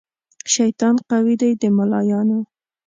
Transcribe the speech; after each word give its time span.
شیطان 0.53 0.95
قوي 1.09 1.35
دی 1.41 1.51
د 1.61 1.63
ملایانو 1.77 2.39